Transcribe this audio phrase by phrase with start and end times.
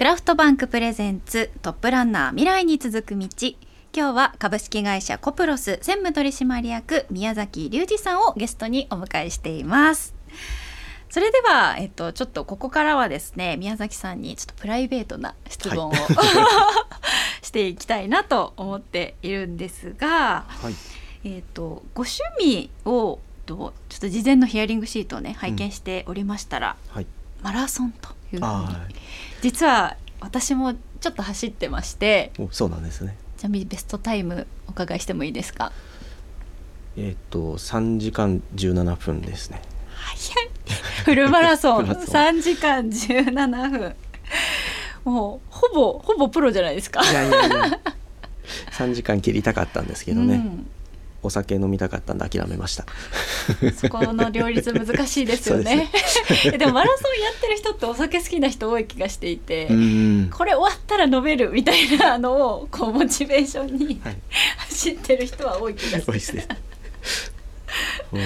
[0.00, 3.28] クラフトバンクプレゼンツトップランナー未来に続く道。
[3.28, 3.58] 今
[3.92, 10.14] 日は株式会社コプロス専務取締役宮崎隆二さんをゲストにお迎えしています。
[11.10, 16.00] それでは、えっと、ちょっとここからはですね宮崎さんにちょっとプライベートな質問を、はい、
[17.44, 20.74] していきたいなと思っているんですが、はい、
[21.24, 26.94] えっと、ご趣味をとちょっと事前のヒアリングシートをね拝見しておりましたら、うん。
[26.94, 27.06] はい、
[27.42, 28.94] マラソンというふうに。
[29.42, 33.16] 実は私もちょっと走ってましてそうなんですね。
[33.38, 35.72] ちなみにベストタイムお伺いしてもいいですか？
[36.96, 39.62] えっ、と3時間17分ですね。
[39.94, 40.48] 早い。
[41.04, 41.86] フルマラソン。
[41.86, 43.94] 3時間17分。
[45.04, 47.02] もうほぼほぼプロじゃないですか。
[47.02, 47.80] いやいやいや。
[48.72, 50.70] 3時間切りたかったんですけどね、うん
[51.22, 52.86] お酒飲みたかったんで諦めました。
[53.76, 55.90] そこの両立難しいですよね。
[56.56, 64.16] でもマラソンやってる人ってお酒好きな人多い気がしていてこれ終わったら飲めるみたいなのをこうモチベーションに、はい、
[64.68, 66.42] 走ってる人は多い気がする。
[68.12, 68.22] もう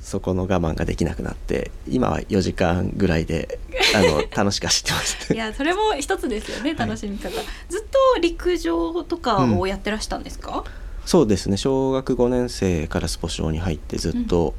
[0.00, 3.58] そこの我慢ができなくなって今は4時間ぐらいで
[3.94, 5.34] あの楽しく走ってます。
[5.34, 7.80] いやそれも一つですよね楽しみ方、はい、ずっ
[8.14, 11.56] と陸上とかをやってらしたんですか、うんそうですね。
[11.56, 14.52] 小学5年生からスポ少に入ってずっと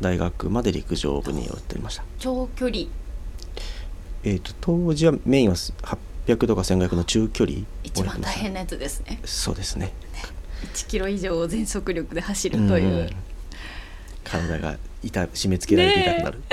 [0.00, 2.82] 大学まで陸上部に寄っていました、長距離。
[4.22, 9.18] えーと、当時はメインは800とか1500の中距離一番大変なやつですね。
[9.24, 9.86] そうですね。
[9.86, 9.92] ね
[10.72, 13.10] 1キロ以上を全速力で走るという、うん、
[14.22, 16.44] 体が痛締め付けられて痛くなる、ね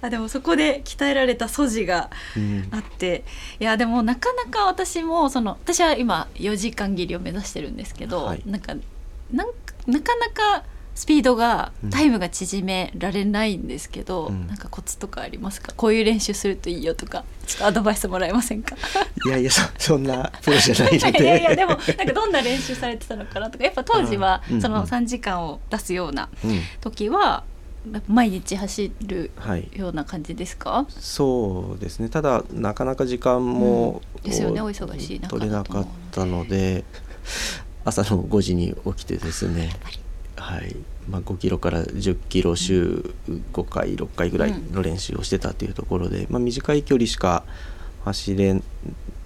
[0.00, 2.10] あでもそこで鍛えられた素地が
[2.70, 3.24] あって、
[3.58, 8.74] うん、いやでもなかなか私もその私は今4時間切りを目指してるんですけど、はい、なんか
[9.32, 9.48] なん
[9.86, 15.74] なかなかスピードがタイムが縮められないんですけど、うん、なんかコツとかありますか？
[15.76, 18.76] こういう練習するといいよとかちょっとアドバイスもらえませんか？
[19.26, 21.18] いやいやそそんなプロじゃないので。
[21.22, 26.30] いやいやでもなんかどんな練習されてたのかなとかやっぱ当時はその3時間を出すような
[26.80, 27.44] 時は、
[28.08, 29.30] 毎日走る
[29.74, 32.08] ような感じですか、はい、そうですね。
[32.08, 34.60] ただなかなか時間も、うん、ですよね。
[34.60, 36.84] お忙しい取れなかったので
[37.84, 39.70] 朝の5時に起きてですね、
[40.36, 40.76] はい、
[41.08, 43.14] まあ、5キロから10キロ週
[43.52, 47.44] 5回6回ぐらいの練習をしてたっていうところで、うん、まあ、短い距離しか
[48.04, 48.60] 走れ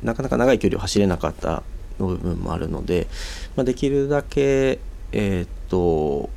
[0.03, 1.63] なかなか長い距離を走れなかった
[1.99, 3.07] の部分もあるので、
[3.57, 4.79] まあ、できるだけ
[5.13, 6.31] えー、っと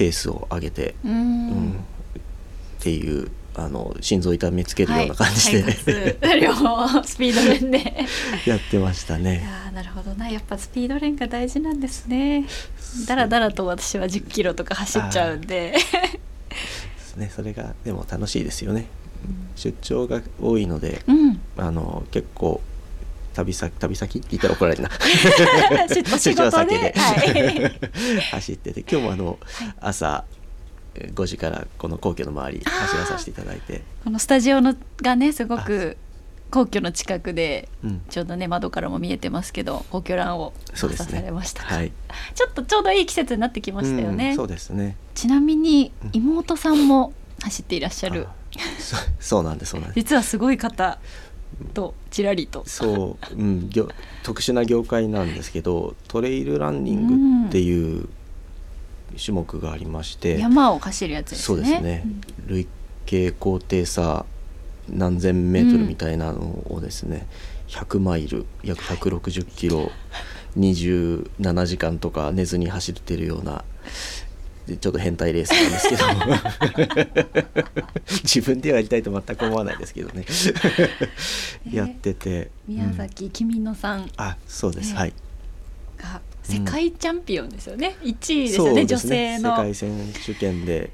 [0.00, 8.06] ペースを上げて、うん、っていうあの心臓痛めつけるような感じで、はい、両方スピード練で
[8.48, 9.40] やってましたね。
[9.40, 12.46] いやなるほどなやっぱスピード練が大事なんですね。
[13.06, 15.72] だらだらと私は10キロとか走っちゃうんで。
[15.72, 15.78] で
[16.98, 18.86] すねそれがでも楽しいですよね。
[19.54, 22.62] 出張が多いので、うん、あの結構
[23.34, 24.18] 旅先旅先？
[24.18, 24.90] って言ったら怒られるな。
[25.88, 28.80] 出張先で、はい、 走ってて。
[28.80, 29.38] 今日もあの、
[29.80, 30.24] 朝
[30.94, 33.82] 5時からこの皇居の周り走らさせていただいて。
[34.04, 35.96] このスタジオのがねすごく
[36.50, 37.68] 皇居の近くで、
[38.10, 41.30] ちょうどね窓からも見えてますけど皇居ランをそうですね。
[41.30, 41.92] ました、はい、
[42.34, 44.96] ちょっとちょうどいい季節になってきましたよね、うん、そうですね。
[45.14, 47.12] ちなみに妹さんも
[47.42, 48.26] 走っていらっしゃる、
[48.78, 49.96] そそうなんですそうなんです。
[50.00, 50.98] 実はすごい方
[51.74, 52.62] とちらりと。
[52.66, 53.70] そう、うん、
[54.22, 58.08] 特殊な業界なんですけどトレイルランニングっていう
[59.22, 61.44] 種目がありまして、うん、山を走るやつですね。
[61.44, 62.68] そうですね、うん、累
[63.06, 64.24] 計高低差
[64.88, 67.26] 何千メートルみたいなのをですね、
[67.68, 69.90] うん、100マイル約160キロ
[70.58, 73.64] 27時間とか寝ずに走ってるような
[74.66, 76.04] ちょっと変態レースなんですけど。
[78.22, 80.24] 自分ではやりたいと全く思わないですけどね。
[81.72, 82.50] やってて。
[82.66, 85.12] 宮崎君野さん、あそうです、はい。
[85.96, 89.50] が世界チャンピオンですよね、うん、1位ですよね、ね、女性の。
[89.50, 90.90] 世界選手権で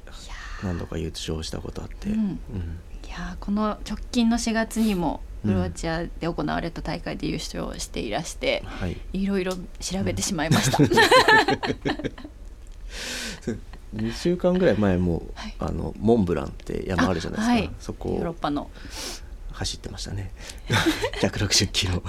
[0.63, 2.15] 何度か優勝したことあって、うん。
[2.15, 2.29] うん、
[3.05, 10.77] いやこの直近の4月にもクロアチアで行われた大会で優勝していらして、はい、いろいろ調べてしまいました。
[13.95, 18.69] 2週間ぐらい前も、はい、あのモンブランって山あるじゃないですか、はい、そこヨーロッパの。
[19.57, 20.31] 走ってましたね。
[21.21, 22.03] 160キロ。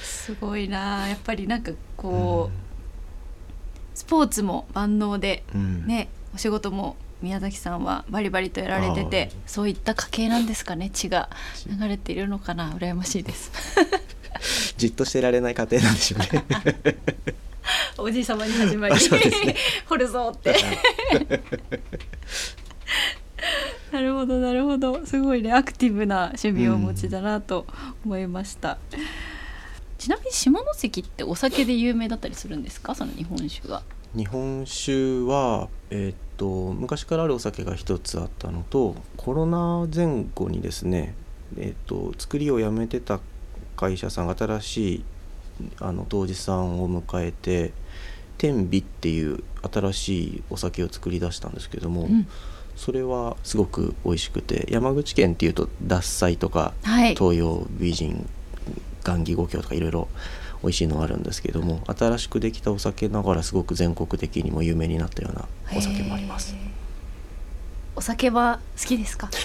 [0.00, 1.08] すごいな。
[1.08, 2.58] やっぱりなんかこう、うん、
[3.94, 10.90] スポーツも万能で、うん、ねお仕事も宮崎さんはバリバリとやられててそういった家系なんですかね。
[10.90, 11.28] 血が
[11.66, 12.70] 流れているのかな。
[12.70, 13.50] 羨ましいです。
[14.78, 16.44] じっとしてられない家庭なんでしょうね
[18.02, 19.00] おじい様に始まり、ね、
[19.86, 20.54] 掘るぞって。
[23.92, 25.04] なるほどなるほど。
[25.04, 25.52] すごいね。
[25.52, 27.66] アクティブな趣味をお持ちだなと
[28.04, 28.78] 思いました、
[29.98, 32.94] ちなみに下関ってお酒で有名だったりするんですか？
[32.94, 33.82] その日本酒が
[34.16, 41.14] 日本酒は、えーっと昔からあるお酒が一つあったのとコロナ前後にですね、
[41.58, 43.20] えーっと作りをやめてた
[43.76, 45.04] 会社さんが新しい
[45.80, 47.72] あの杜氏さんを迎えて
[48.38, 49.42] 天美っていう
[49.72, 52.26] 新しいお酒を作り出したんですけども、うん。
[52.74, 57.14] それはすごく美味しくて山口県っていうと獺祭とかはい。
[57.14, 58.26] 東洋美人
[59.04, 60.08] 雁木五郷とかいろいろ
[60.62, 66.54] 美味しいのがあるんですけども新しくできたお酒ながらすごく全国的にも有名になったようなお酒もあります。
[67.94, 69.28] お酒は好きですか？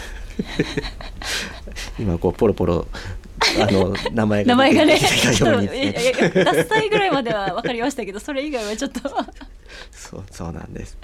[2.00, 2.88] 今こうポロポロ
[3.62, 5.00] あの名前が名前がね。
[5.00, 9.02] ちょっとようにいやいやいや脱菜ぐらいまでは分かりましたけどそれ以外はちょっと。
[9.92, 10.98] そうそうなんです。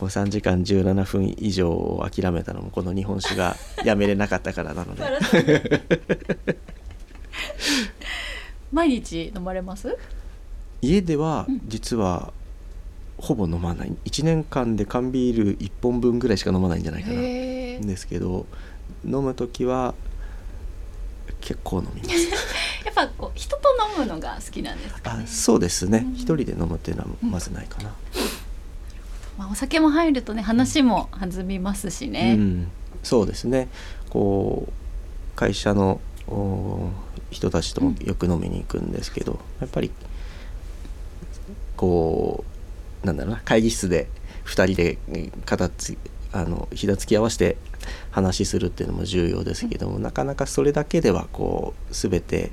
[0.00, 5.04] もう3時間17分以上を諦めたのもこの日本酒がやめれなかったからなので。
[8.72, 9.96] 毎日飲まれます？
[10.82, 11.60] 家ではうん。
[11.66, 12.32] 実は
[13.16, 13.92] ほぼ飲まない。
[14.04, 17.14] 1年間で缶ビール1本分ぐらいしか飲まないんじゃないかな。
[17.16, 18.46] ですけど
[19.04, 19.94] 飲む時は
[21.44, 22.14] 結構飲みます。
[22.86, 25.98] やっぱこう人と飲むのが好きなんですかあねそうですね。
[25.98, 26.14] うん。
[26.14, 27.94] 一人で飲むっていうのはまずないかな、
[29.36, 32.68] まあ、お酒も入るとね話も弾みますしね、うん、
[33.02, 33.68] そうですね。
[34.08, 36.88] こう会社のお
[37.30, 39.90] 人たちともよく飲みに行くんですけど、やっぱり
[41.76, 42.42] こ
[43.02, 44.08] うなんだろうな会議室で
[44.46, 45.98] 2人でえー肩つ
[46.34, 47.56] あの膝つき合わせて
[48.10, 52.50] 話するっていうのも重要ですけども、なかなかそれだけではこう全て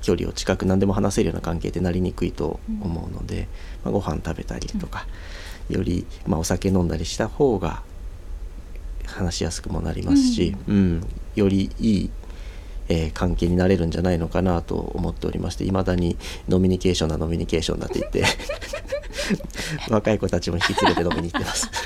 [0.00, 3.46] 距離を近く何でも話せるような関係ってなりにくいと思うので、
[3.84, 5.06] まあ、ご飯食べたりとか、
[5.68, 7.82] より、まあ、お酒飲んだりした方が
[9.04, 11.06] 話しやすくもなりますし、うん。
[11.34, 12.10] よりいい、
[12.88, 16.16] えー関係になれるんじゃないのかなと思っておりましていまだに
[16.48, 18.24] ノミニケーションだノミニケーションだって言って
[19.90, 21.70] 若い子たちも引き連れて飲みに行ってます。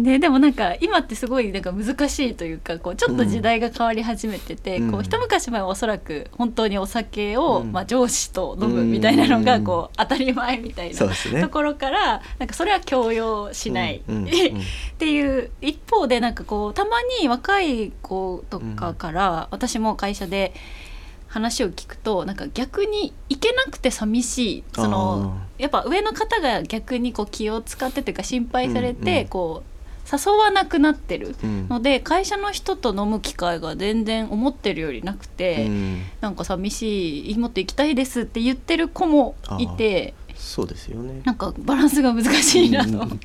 [0.00, 4.92] ね、でもなんか今ってすごいなんか難しいというかこうちょっと時代が変わり始めてて、うん。
[4.92, 7.72] こう一昔前はおそらく本当にお酒を、うん。
[7.72, 10.98] まあ、上司と飲むみたいなのうんがこう当たり前みたいな
[11.40, 14.24] ところからなんかそれは強要しない、うん。
[14.24, 14.28] っ
[14.98, 20.54] ていう一方でなんかこうたまに若い子とかから、私も会社で
[21.30, 24.64] 話を聞くとなんか逆に行けなくて寂しい。
[24.74, 29.70] そのやっぱ上の方が逆にこう気を使ってというか心配されて、うんうんこう
[30.12, 31.68] 誘わなくなってるうん。
[31.68, 36.02] ので会社の人と飲む機会が全然思ってるよりなくて、うん。
[36.20, 41.20] なんか寂しいもっと行きたいですって言ってる子もいてそうですよね。
[41.24, 42.90] なんかバランスが難しいなと。
[42.90, 43.20] うん。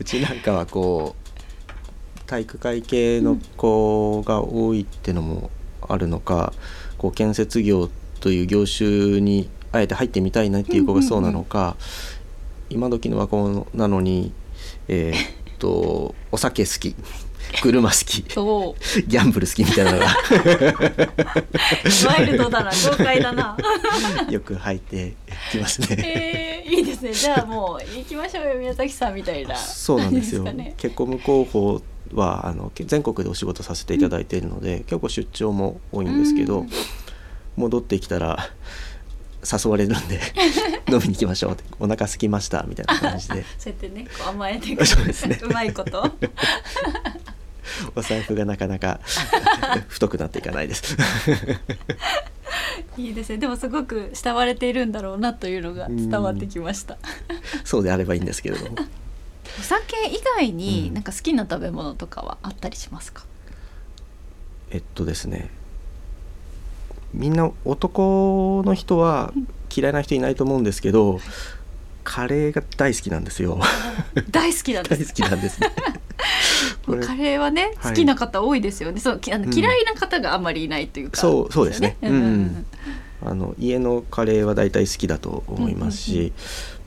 [0.00, 5.50] うちなんかはこう体育会系の子が多いってのも
[5.92, 6.52] あるのか、
[6.98, 7.90] こう建設業
[8.20, 11.76] という業種にあえて入ってみたいなっていう子がそうなのか、
[12.70, 14.32] 今時の若者なのに
[14.88, 16.96] えーっと お酒好き
[17.60, 19.02] 車好きそう。
[19.02, 20.06] ギャンブル好きみたいなのが。
[22.08, 23.56] ワイルドだな豪快だな。
[24.30, 25.14] よく入って
[25.50, 26.64] きますね。
[26.64, 27.12] えー、いいですね。
[27.12, 29.54] じゃあもう行きましょうよ宮崎さんみたいな。
[29.56, 30.44] そうなんですよ。
[30.44, 30.74] ね。
[30.78, 36.70] 結婚無候補はあのけ全国でお仕事させていただいているので、結構出張も多いんですけど、うん。
[37.56, 38.50] 戻ってきたら
[39.42, 40.20] 誘われるんで
[40.88, 43.44] 飲みに行きましょうってお腹空きましたみたいな感じで。
[43.58, 45.38] そうやってねこう甘えてくるそうですね。
[45.42, 46.10] うまいこと。
[47.96, 49.00] お財布がなかなか
[49.88, 50.96] 太くなっていかないです。
[52.96, 53.38] いいですね。
[53.38, 56.98] でもすごく慕われているんだろうなというのが伝わってきました。
[57.64, 58.76] そうであればいいんですけれども。
[59.62, 60.94] お酒以外にうん。
[60.94, 63.24] なんか好きな食べ物とかはあったりしますか、
[64.72, 65.50] えっとですね。
[67.14, 69.32] みんな男の人は
[69.74, 71.20] 嫌いな人いないと思うんですけど
[72.04, 73.60] カレーが大好きなんですよ。
[74.30, 75.70] 大好きなんで大す好きなんですね。
[77.06, 77.92] カレーはね、はい。
[77.92, 78.98] 好きな方多いですよね。
[78.98, 79.54] そうきあのうん。
[79.54, 81.96] 嫌いな方があんまりいないというか、そうそうですね。
[82.00, 82.66] ようんうんうん。
[83.24, 86.32] あの家のカレーは大体好きだと思いますし、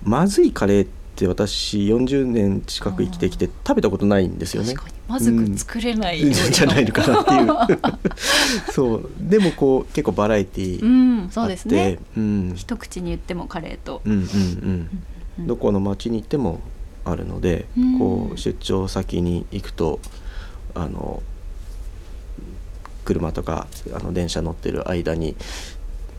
[0.04, 4.74] まずいカレーって私40年近く生きてきて食べたことないんですよね。
[4.74, 4.96] 確かに。
[5.08, 7.80] まずく作れない料理かもじゃないのかなっていう。
[8.74, 9.10] そう。
[9.20, 10.88] でもこう結構バラエティうー
[11.28, 12.00] んそうですね。
[12.18, 12.54] うん。
[12.56, 14.12] 一口に言ってもカレーと、うん。
[14.12, 14.90] うんうん
[15.40, 15.48] うん。
[15.48, 16.60] どこの町に行っても
[17.06, 18.00] あるので、うん。
[18.00, 20.00] こう出張先に行くと
[20.74, 21.24] あの
[23.06, 25.36] 車とかあの電車乗ってる間に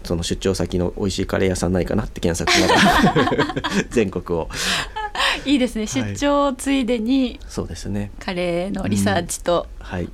[0.06, 3.54] その出張先の美味しいカレー屋さんないかなって検索しながら
[3.90, 4.48] 全国を。
[5.44, 5.86] いいですね。
[5.86, 8.10] 出張ついでにそうですね。
[8.18, 10.08] カレーのリサーチと、はい。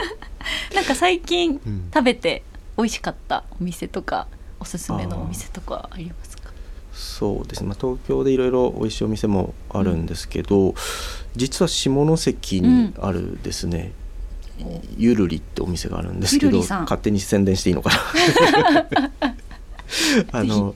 [0.74, 1.90] なんか最近うん。
[1.92, 2.42] 食べて
[2.76, 4.26] 美味しかったお店とか
[4.60, 6.50] おすすめのお店とかありますか？
[6.92, 10.74] そうですね、まあ、東京でいろいろ美味しいお店もあるんですけど、
[11.36, 13.92] 実は下関にあるですね、
[14.96, 19.10] ゆるりってお店があるんですけど勝手に宣伝していいのかな。
[20.32, 20.74] あの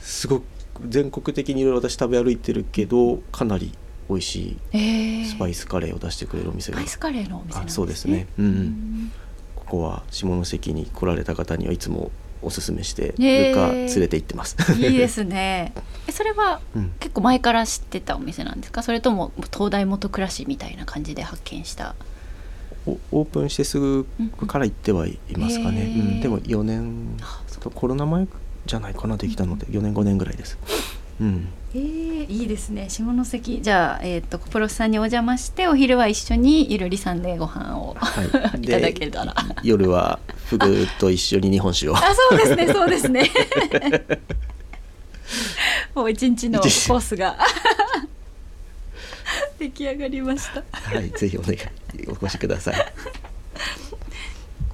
[0.00, 0.44] すごく
[0.88, 3.72] 全国的にいろいろ私食べ歩いてるけどかなり
[4.08, 7.64] 美味しえー、いスパイスカレーを出してくれるお店が、スパイスカレーのお店ね。
[7.68, 9.12] そうですね、うんう、うんん。
[9.56, 12.10] ここは下関に来られた方にはいつも
[12.42, 14.56] おすすめしてるか連れて行ってます。
[14.76, 15.72] いいですね。
[16.06, 16.92] えそれはうん。
[17.00, 18.82] 結構前から知ってたお店なんですか？
[18.82, 22.13] それとも東大元暮らしみたいな感じで発見したお
[22.86, 24.06] オープンしてすぐ
[24.46, 27.16] から行ってはいますかね、うん、でも4年
[27.74, 28.26] コロナ前
[28.66, 30.58] じゃないかなできたので4年5年ぐらいです。
[31.20, 31.48] うん。
[31.74, 32.88] えー、いいですね。
[32.88, 33.62] 下関。
[33.62, 38.58] じゃあ、えー、とコプロスさんにお邪魔してお昼は一緒にゆるりさんでご飯をはい。
[38.62, 39.34] いただけたら。
[39.62, 41.96] 夜はフグと一緒に日本酒を。
[41.96, 42.00] あ
[42.30, 43.30] そうですねそうですね。
[45.94, 47.38] もう一日のコースが
[49.58, 50.62] 出来上がりました。
[50.72, 51.58] はいぜひお願い
[52.08, 52.92] お越しください。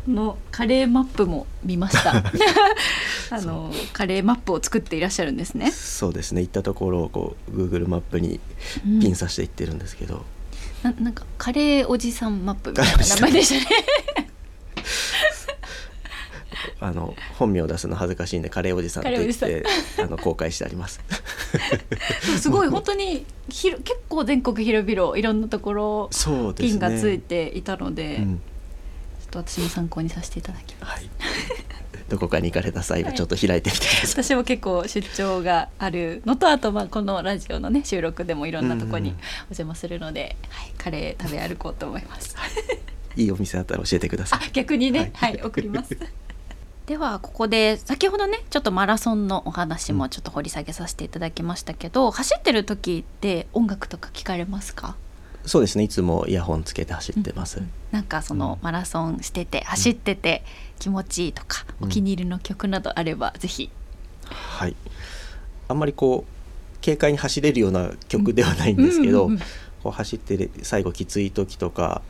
[0.06, 2.24] このカレーマップも見ました。
[3.32, 6.40] あのカレーマップを作っていらっしゃるんですね、そうですね。
[6.40, 8.40] 行ったところをこう Google マップに
[8.86, 9.00] うん。
[9.00, 10.24] ピンさせていってるんですけど、
[10.82, 13.76] ななんかカレーおじさんマップみたいな名前でしたね
[16.80, 19.64] あの本名を出すの恥ずかしいんでカレーおじさんって言って
[20.02, 21.00] あの公開してあります。
[22.40, 26.68] すごい本当にひろ結構全国広々いろんなところそうですね。
[26.70, 28.42] ピンがついていたので、ちょっうん
[29.30, 30.90] と私も参考にさせていただきます。
[30.92, 31.10] はい。
[32.08, 39.18] どこかに行かれた際はちょっと開いてみてください、私も結構出張があるのとあとまあこのラジオのね収録でもいろんなとこにうんお
[39.50, 42.34] 邪魔するので、はい、カレー食べ歩こうと思います。
[43.14, 45.96] いいお店あったら教えてくださあい逆にね、は、はいい送ります。
[46.90, 54.96] ではここで先ほどねちょっとマラソンのお話もちょっと掘り下げさせていただきましたけど、走ってる時って音楽とか聞かれますか？
[55.46, 60.42] そうですねいつもイヤホンつけて走ってます、なんかそのうんマラソンしてて走ってて
[60.80, 61.86] 気持ちいいとか、うん。
[61.86, 63.70] お気に入りの曲などあればぜひ。
[64.24, 64.74] はい。
[65.68, 69.40] あんまりこう軽快に走れるような曲ではないんですけど、うんうんうん。
[69.84, 72.02] こう走ってる最後きつい時とか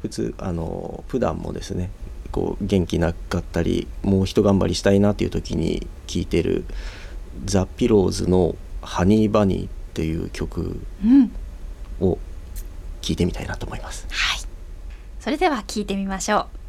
[0.00, 1.90] 普通あの普段もですね
[2.34, 6.64] こう元気なかったりもう一頑張りしたいなっていう時に聴いてる
[7.44, 11.30] ザ・ピローズの「ハニーバニー」っていう曲うん
[12.00, 12.18] を
[13.02, 14.08] 聴いてみたいなと思います。
[14.10, 14.40] はい。
[15.20, 16.63] それでは聞いてみましょう。